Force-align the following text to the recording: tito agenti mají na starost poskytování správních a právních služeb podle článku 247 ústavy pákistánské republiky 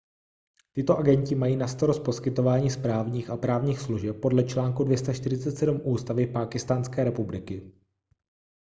tito 0.75 0.97
agenti 0.97 1.35
mají 1.35 1.55
na 1.55 1.67
starost 1.67 1.99
poskytování 1.99 2.69
správních 2.69 3.29
a 3.29 3.37
právních 3.37 3.79
služeb 3.79 4.15
podle 4.21 4.43
článku 4.43 4.83
247 4.83 5.81
ústavy 5.83 6.27
pákistánské 6.27 7.03
republiky 7.03 7.71